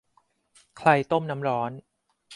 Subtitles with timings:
[0.77, 1.71] ใครต้มน้ำร้อน?